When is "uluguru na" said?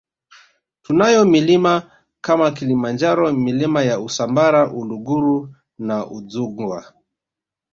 4.73-6.07